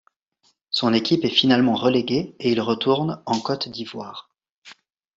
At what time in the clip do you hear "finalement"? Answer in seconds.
1.29-1.75